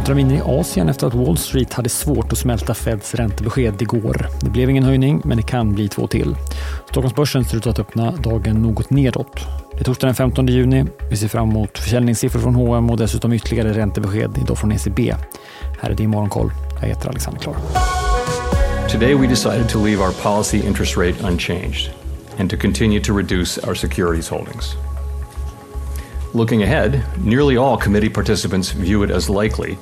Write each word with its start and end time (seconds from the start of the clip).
muntra 0.00 0.14
miner 0.14 0.34
i 0.34 0.60
Asien 0.60 0.88
efter 0.88 1.06
att 1.06 1.14
Wall 1.14 1.38
Street 1.38 1.72
hade 1.72 1.88
svårt 1.88 2.32
att 2.32 2.38
smälta 2.38 2.74
Feds 2.74 3.14
räntebesked 3.14 3.82
igår. 3.82 4.28
Det 4.40 4.50
blev 4.50 4.70
ingen 4.70 4.84
höjning, 4.84 5.22
men 5.24 5.36
det 5.36 5.42
kan 5.42 5.74
bli 5.74 5.88
två 5.88 6.06
till. 6.06 6.36
Stockholmsbörsen 6.90 7.44
ser 7.44 7.56
ut 7.56 7.66
att 7.66 7.78
öppna 7.78 8.10
dagen 8.10 8.62
något 8.62 8.90
nedåt. 8.90 9.40
Det 9.72 9.80
är 9.80 9.84
torsdag 9.84 10.06
den 10.06 10.14
15 10.14 10.46
juni. 10.46 10.84
Vi 11.10 11.16
ser 11.16 11.28
fram 11.28 11.50
emot 11.50 11.78
försäljningssiffror 11.78 12.40
från 12.40 12.54
H&M 12.54 12.90
och 12.90 12.96
dessutom 12.96 13.32
ytterligare 13.32 13.72
räntebesked 13.72 14.38
idag 14.38 14.58
från 14.58 14.72
ECB. 14.72 15.14
Här 15.80 15.90
är 15.90 15.94
din 15.94 16.10
morgonkoll. 16.10 16.52
Jag 16.80 16.88
heter 16.88 17.08
Alexander 17.08 17.40
Klar. 17.40 17.56
Today 18.88 19.14
we 19.14 19.26
decided 19.26 19.68
to 19.68 19.84
leave 19.84 20.02
our 20.02 20.12
policy 20.22 20.66
interest 20.66 20.96
rate 20.96 21.28
unchanged 21.28 21.90
and 22.38 22.50
to 22.50 22.56
continue 22.56 23.00
to 23.04 23.16
reduce 23.16 23.66
our 23.68 23.74
securities 23.74 24.28
holdings. 24.28 24.74
Looking 26.32 26.62
ahead, 26.62 27.02
nearly 27.24 27.56
all 27.56 27.76
committee 27.76 28.10
participants 28.10 28.72
view 28.72 29.04
it 29.04 29.10
as 29.10 29.28
likely 29.28 29.76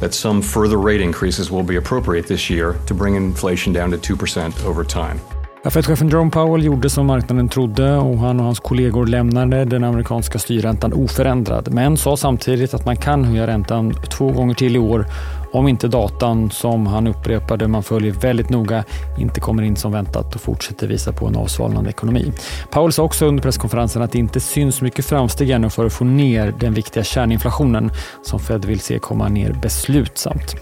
that 0.00 0.14
some 0.14 0.42
further 0.42 0.76
rate 0.86 1.04
increases 1.04 1.50
will 1.50 1.62
be 1.62 1.76
appropriate 1.76 2.26
this 2.26 2.50
year 2.50 2.74
to 2.86 2.94
bring 2.94 3.16
inflation 3.16 3.74
down 3.74 3.90
to 3.90 4.16
2% 4.16 4.66
over 4.66 4.84
time. 4.84 5.20
Fed-chefen 5.64 6.08
Jerome 6.08 6.30
Powell 6.30 6.64
gjorde 6.64 6.90
som 6.90 7.06
marknaden 7.06 7.48
trodde 7.48 7.96
och 7.96 8.18
han 8.18 8.40
och 8.40 8.44
hans 8.44 8.60
kollegor 8.60 9.06
lämnade 9.06 9.64
den 9.64 9.84
amerikanska 9.84 10.38
styrräntan 10.38 10.92
oförändrad 10.92 11.72
men 11.72 11.96
sa 11.96 12.16
samtidigt 12.16 12.74
att 12.74 12.84
man 12.84 12.96
kan 12.96 13.24
höja 13.24 13.46
räntan 13.46 13.94
två 13.94 14.32
gånger 14.32 14.54
till 14.54 14.76
i 14.76 14.78
år 14.78 15.06
om 15.52 15.68
inte 15.68 15.88
datan, 15.88 16.50
som 16.50 16.86
han 16.86 17.06
upprepade 17.06 17.68
man 17.68 17.82
följer 17.82 18.12
väldigt 18.12 18.50
noga, 18.50 18.84
inte 19.18 19.40
kommer 19.40 19.62
in 19.62 19.76
som 19.76 19.92
väntat 19.92 20.34
och 20.34 20.40
fortsätter 20.40 20.86
visa 20.86 21.12
på 21.12 21.26
en 21.26 21.36
avsvalnande 21.36 21.90
ekonomi. 21.90 22.32
Powell 22.70 22.92
sa 22.92 23.02
också 23.02 23.26
under 23.26 23.42
presskonferensen 23.42 24.02
att 24.02 24.12
det 24.12 24.18
inte 24.18 24.40
syns 24.40 24.80
mycket 24.80 25.04
framsteg 25.04 25.50
ännu 25.50 25.70
för 25.70 25.86
att 25.86 25.92
få 25.92 26.04
ner 26.04 26.54
den 26.60 26.74
viktiga 26.74 27.04
kärninflationen 27.04 27.90
som 28.22 28.40
Fed 28.40 28.64
vill 28.64 28.80
se 28.80 28.98
komma 28.98 29.28
ner 29.28 29.52
beslutsamt. 29.52 30.56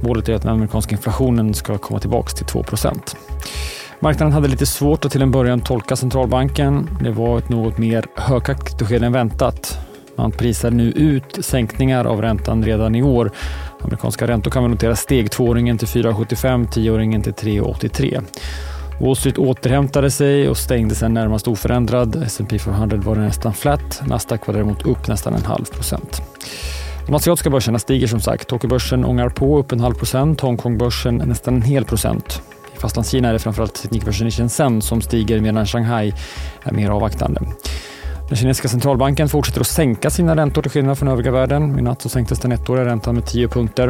Målet 0.00 0.28
är 0.28 0.34
att 0.34 0.42
den 0.42 0.52
amerikanska 0.52 0.94
inflationen 0.94 1.54
ska 1.54 1.78
komma 1.78 2.00
tillbaka 2.00 2.28
till 2.28 2.46
2% 2.46 3.16
Marknaden 4.00 4.32
hade 4.32 4.48
lite 4.48 4.66
svårt 4.66 5.04
att 5.04 5.12
till 5.12 5.22
en 5.22 5.30
början 5.30 5.60
tolka 5.60 5.96
centralbanken. 5.96 6.88
Det 7.00 7.10
var 7.10 7.38
ett 7.38 7.48
något 7.48 7.78
mer 7.78 8.04
högaktigt 8.16 8.78
besked 8.78 9.02
än 9.02 9.12
väntat. 9.12 9.78
Man 10.16 10.32
prisar 10.32 10.70
nu 10.70 10.90
ut 10.90 11.44
sänkningar 11.44 12.04
av 12.04 12.22
räntan 12.22 12.64
redan 12.64 12.94
i 12.94 13.02
år. 13.02 13.30
Amerikanska 13.80 14.26
räntor 14.26 14.50
kan 14.50 14.62
vi 14.62 14.68
notera 14.68 14.96
steg. 14.96 15.30
Tvååringen 15.30 15.78
till 15.78 15.88
4,75, 15.88 16.70
tioåringen 16.70 17.22
till 17.22 17.32
3,83. 17.32 18.22
Wall 19.00 19.16
Street 19.16 19.38
återhämtade 19.38 20.10
sig 20.10 20.48
och 20.48 20.56
stängde 20.56 20.94
sen 20.94 21.14
närmast 21.14 21.48
oförändrad. 21.48 22.22
S&P 22.26 22.58
500 22.58 22.96
var 22.96 23.16
nästan 23.16 23.54
flat. 23.54 24.02
Nasdaq 24.06 24.46
var 24.46 24.54
däremot 24.54 24.86
upp 24.86 25.08
nästan 25.08 25.34
en 25.34 25.44
halv 25.44 25.64
procent. 25.64 26.22
De 27.06 27.14
asiatiska 27.14 27.50
börserna 27.50 27.78
stiger 27.78 28.06
som 28.06 28.20
sagt. 28.20 28.48
Tokyobörsen 28.48 29.04
ångar 29.04 29.28
på 29.28 29.58
upp 29.58 29.72
en 29.72 29.80
halv 29.80 29.94
procent. 29.94 30.40
Hongkongbörsen 30.40 31.16
nästan 31.16 31.54
en 31.54 31.62
hel 31.62 31.84
procent. 31.84 32.42
I 32.76 32.80
Fastlandskina 32.80 33.28
är 33.28 33.32
det 33.32 33.38
framförallt 33.38 33.82
teknikbörsen 33.82 34.26
i 34.26 34.30
Shenzhen 34.30 34.82
som 34.82 35.00
stiger 35.00 35.40
medan 35.40 35.66
Shanghai 35.66 36.12
är 36.62 36.72
mer 36.72 36.90
avvaktande. 36.90 37.40
Den 38.28 38.36
kinesiska 38.36 38.68
centralbanken 38.68 39.28
fortsätter 39.28 39.60
att 39.60 39.66
sänka 39.66 40.10
sina 40.10 40.36
räntor 40.36 40.62
till 40.62 40.70
skillnad 40.70 40.98
från 40.98 41.08
övriga 41.08 41.30
världen. 41.30 41.78
I 41.78 41.82
natt 41.82 42.02
så 42.02 42.08
sänktes 42.08 42.38
den 42.38 42.52
ettåriga 42.52 42.84
räntan 42.84 43.14
med 43.14 43.26
10 43.26 43.48
punkter. 43.48 43.88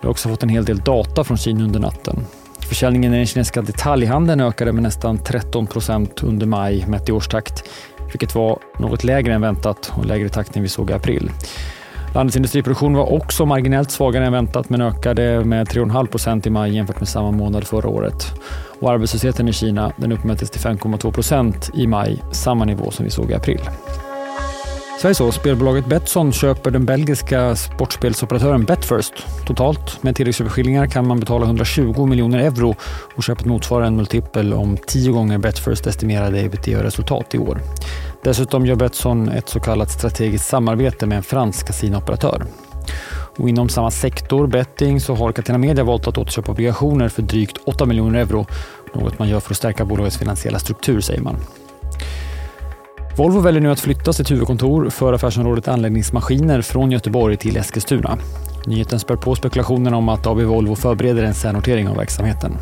Vi 0.00 0.06
har 0.06 0.10
också 0.10 0.28
fått 0.28 0.42
en 0.42 0.48
hel 0.48 0.64
del 0.64 0.78
data 0.78 1.24
från 1.24 1.36
Kina 1.36 1.64
under 1.64 1.80
natten. 1.80 2.26
Försäljningen 2.68 3.14
i 3.14 3.16
den 3.16 3.26
kinesiska 3.26 3.62
detaljhandeln 3.62 4.40
ökade 4.40 4.72
med 4.72 4.82
nästan 4.82 5.18
13 5.18 5.66
procent 5.66 6.22
under 6.22 6.46
maj 6.46 6.84
mätt 6.86 7.08
i 7.08 7.12
årstakt, 7.12 7.64
vilket 8.12 8.34
var 8.34 8.58
något 8.78 9.04
lägre 9.04 9.34
än 9.34 9.40
väntat 9.40 9.92
och 9.94 10.04
lägre 10.04 10.28
takt 10.28 10.56
än 10.56 10.62
vi 10.62 10.68
såg 10.68 10.90
i 10.90 10.92
april. 10.92 11.30
Landets 12.14 12.36
industriproduktion 12.36 12.94
var 12.94 13.12
också 13.12 13.46
marginellt 13.46 13.90
svagare 13.90 14.26
än 14.26 14.32
väntat 14.32 14.70
men 14.70 14.80
ökade 14.80 15.44
med 15.44 15.68
3,5 15.68 16.06
procent 16.06 16.46
i 16.46 16.50
maj 16.50 16.76
jämfört 16.76 17.00
med 17.00 17.08
samma 17.08 17.30
månad 17.30 17.64
förra 17.64 17.88
året. 17.88 18.26
Och 18.80 18.90
arbetslösheten 18.90 19.48
i 19.48 19.52
Kina 19.52 19.92
den 19.96 20.12
uppmättes 20.12 20.50
till 20.50 20.60
5,2 20.60 21.12
procent 21.12 21.70
i 21.74 21.86
maj, 21.86 22.22
samma 22.32 22.64
nivå 22.64 22.90
som 22.90 23.04
vi 23.04 23.10
såg 23.10 23.30
i 23.30 23.34
april. 23.34 23.60
Säg 25.02 25.14
så, 25.14 25.32
spelbolaget 25.32 25.86
Betsson 25.86 26.32
köper 26.32 26.70
den 26.70 26.84
belgiska 26.84 27.56
sportspelsoperatören 27.56 28.64
Betfirst. 28.64 29.12
Totalt 29.46 30.02
med 30.02 30.16
tilläggsöverskillingar 30.16 30.86
kan 30.86 31.06
man 31.06 31.20
betala 31.20 31.46
120 31.46 32.06
miljoner 32.06 32.38
euro 32.38 32.74
och 33.16 33.22
köpet 33.22 33.46
motsvarar 33.46 33.84
en 33.84 33.96
multipel 33.96 34.52
om 34.54 34.76
10 34.86 35.12
gånger 35.12 35.38
Betfirst 35.38 35.86
estimerade 35.86 36.40
ebitda-resultat 36.40 37.34
i 37.34 37.38
år. 37.38 37.60
Dessutom 38.24 38.66
gör 38.66 38.76
Betsson 38.76 39.28
ett 39.28 39.48
så 39.48 39.60
kallat 39.60 39.90
strategiskt 39.90 40.48
samarbete 40.48 41.06
med 41.06 41.16
en 41.16 41.22
fransk 41.22 41.66
kasinooperatör. 41.66 42.46
Och 43.38 43.48
inom 43.48 43.68
samma 43.68 43.90
sektor, 43.90 44.46
betting, 44.46 45.00
så 45.00 45.14
har 45.14 45.32
Catena 45.32 45.58
Media 45.58 45.84
valt 45.84 46.08
att 46.08 46.18
återköpa 46.18 46.52
obligationer 46.52 47.08
för 47.08 47.22
drygt 47.22 47.58
8 47.64 47.86
miljoner 47.86 48.18
euro. 48.18 48.46
Något 48.94 49.18
man 49.18 49.28
gör 49.28 49.40
för 49.40 49.52
att 49.52 49.56
stärka 49.56 49.84
bolagets 49.84 50.18
finansiella 50.18 50.58
struktur, 50.58 51.00
säger 51.00 51.20
man. 51.20 51.36
Volvo 53.16 53.40
väljer 53.40 53.60
nu 53.60 53.70
att 53.70 53.80
flytta 53.80 54.12
sitt 54.12 54.30
huvudkontor 54.30 54.90
för 54.90 55.12
affärsområdet 55.12 55.68
anläggningsmaskiner 55.68 56.62
från 56.62 56.92
Göteborg 56.92 57.36
till 57.36 57.56
Eskilstuna. 57.56 58.18
Nyheten 58.66 58.98
spär 59.00 59.16
på 59.16 59.34
spekulationerna 59.34 59.96
om 59.96 60.08
att 60.08 60.26
AB 60.26 60.40
Volvo 60.40 60.74
förbereder 60.74 61.22
en 61.22 61.34
särnotering 61.34 61.88
av 61.88 61.96
verksamheten. 61.96 62.56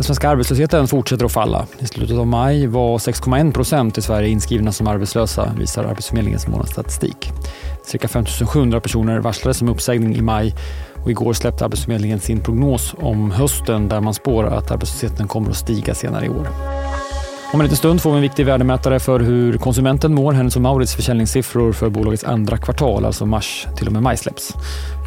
Den 0.00 0.04
svenska 0.04 0.28
arbetslösheten 0.28 0.88
fortsätter 0.88 1.24
att 1.24 1.32
falla. 1.32 1.66
I 1.78 1.86
slutet 1.86 2.18
av 2.18 2.26
maj 2.26 2.66
var 2.66 2.98
6,1 2.98 3.52
procent 3.52 3.98
i 3.98 4.02
Sverige 4.02 4.28
inskrivna 4.28 4.72
som 4.72 4.86
arbetslösa, 4.86 5.52
visar 5.58 5.84
Arbetsförmedlingens 5.84 6.48
månadsstatistik. 6.48 7.30
Cirka 7.84 8.08
5 8.08 8.24
700 8.26 8.80
personer 8.80 9.18
varslades 9.18 9.62
om 9.62 9.68
uppsägning 9.68 10.16
i 10.16 10.22
maj 10.22 10.54
och 11.04 11.10
igår 11.10 11.32
släppte 11.32 11.64
Arbetsförmedlingen 11.64 12.20
sin 12.20 12.40
prognos 12.40 12.94
om 12.98 13.30
hösten 13.30 13.88
där 13.88 14.00
man 14.00 14.14
spår 14.14 14.44
att 14.44 14.70
arbetslösheten 14.70 15.28
kommer 15.28 15.50
att 15.50 15.56
stiga 15.56 15.94
senare 15.94 16.26
i 16.26 16.28
år. 16.28 16.48
Om 17.52 17.60
en 17.60 17.64
liten 17.64 17.76
stund 17.76 18.02
får 18.02 18.10
vi 18.10 18.16
en 18.16 18.22
viktig 18.22 18.46
värdemätare 18.46 19.00
för 19.00 19.20
hur 19.20 19.58
konsumenten 19.58 20.14
mår. 20.14 20.32
Hennes 20.32 20.56
och 20.56 20.62
Maurits 20.62 20.94
försäljningssiffror 20.94 21.72
för 21.72 21.88
bolagets 21.88 22.24
andra 22.24 22.56
kvartal, 22.56 23.04
alltså 23.04 23.26
mars 23.26 23.66
till 23.76 23.86
och 23.86 23.92
med 23.92 24.02
maj 24.02 24.16
släpps. 24.16 24.54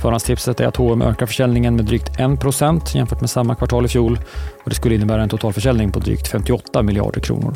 Förhandstipset 0.02 0.60
är 0.60 0.68
att 0.68 0.76
H&M 0.76 1.02
ökar 1.02 1.26
försäljningen 1.26 1.76
med 1.76 1.86
drygt 1.86 2.20
1 2.20 2.96
jämfört 2.96 3.22
med 3.22 3.30
samma 3.30 3.56
kvartal 3.56 3.86
i 3.86 3.88
fjol 3.88 4.20
och 4.64 4.70
det 4.70 4.76
skulle 4.76 4.96
innebära 4.96 5.24
en 5.24 5.30
totalförsäljning 5.30 5.92
på 5.92 6.00
drygt 6.00 6.28
58 6.28 6.82
miljarder 6.82 7.22
kronor. 7.22 7.54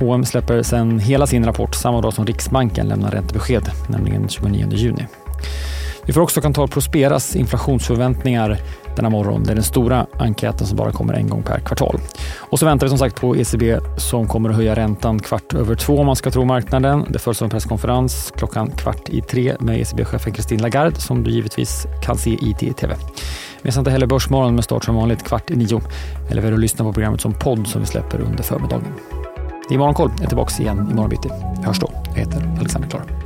H&M 0.00 0.24
släpper 0.24 0.62
sen 0.62 0.98
hela 0.98 1.26
sin 1.26 1.44
rapport 1.44 1.74
samma 1.74 2.00
dag 2.00 2.14
som 2.14 2.26
Riksbanken 2.26 2.88
lämnar 2.88 3.10
räntebesked, 3.10 3.70
nämligen 3.88 4.28
29 4.28 4.68
juni. 4.70 5.06
Vi 6.06 6.12
får 6.12 6.20
också 6.20 6.40
Kantar 6.40 6.66
Prosperas 6.66 7.36
inflationsförväntningar 7.36 8.58
denna 8.96 9.10
morgon. 9.10 9.42
Det 9.44 9.50
är 9.50 9.54
den 9.54 9.64
stora 9.64 10.06
enkäten 10.18 10.66
som 10.66 10.76
bara 10.76 10.92
kommer 10.92 11.14
en 11.14 11.28
gång 11.28 11.42
per 11.42 11.58
kvartal. 11.58 12.00
Och 12.38 12.58
så 12.58 12.66
väntar 12.66 12.86
vi 12.86 12.88
som 12.88 12.98
sagt 12.98 13.20
på 13.20 13.36
ECB 13.36 13.78
som 13.96 14.28
kommer 14.28 14.50
att 14.50 14.56
höja 14.56 14.76
räntan 14.76 15.18
kvart 15.18 15.54
över 15.54 15.74
två 15.74 15.98
om 15.98 16.06
man 16.06 16.16
ska 16.16 16.30
tro 16.30 16.44
marknaden. 16.44 17.04
Det 17.08 17.18
följs 17.18 17.42
av 17.42 17.46
en 17.46 17.50
presskonferens 17.50 18.32
klockan 18.36 18.70
kvart 18.70 19.08
i 19.08 19.20
tre 19.20 19.56
med 19.60 19.80
ECB-chefen 19.80 20.34
Christine 20.34 20.62
Lagarde 20.62 20.96
som 20.96 21.22
du 21.22 21.30
givetvis 21.30 21.86
kan 22.02 22.16
se 22.18 22.30
i 22.30 22.54
TV. 22.54 22.96
Missa 23.62 23.78
inte 23.78 23.90
heller 23.90 24.06
Börsmorgon 24.06 24.54
med 24.54 24.64
start 24.64 24.84
som 24.84 24.94
vanligt 24.94 25.24
kvart 25.24 25.50
i 25.50 25.56
nio. 25.56 25.80
Eller 26.30 26.42
välj 26.42 26.54
att 26.54 26.60
lyssna 26.60 26.84
på 26.84 26.92
programmet 26.92 27.20
som 27.20 27.32
podd 27.32 27.66
som 27.66 27.80
vi 27.80 27.86
släpper 27.86 28.20
under 28.20 28.42
förmiddagen. 28.42 28.94
Det 29.68 29.74
är 29.74 29.78
Morgonkoll. 29.78 30.10
Jag 30.14 30.24
är 30.24 30.28
tillbaka 30.28 30.62
igen 30.62 30.88
imorgon 30.90 31.10
bitti. 31.10 31.28
Vi 31.58 31.66
hörs 31.66 31.78
då. 31.80 31.90
Jag 32.08 32.14
heter 32.14 32.56
Alexander 32.58 32.88
Klar. 32.88 33.25